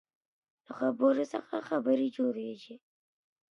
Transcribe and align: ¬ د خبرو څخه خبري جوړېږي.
¬ 0.35 0.65
د 0.65 0.67
خبرو 0.77 1.23
څخه 1.33 1.55
خبري 1.69 2.07
جوړېږي. 2.17 2.75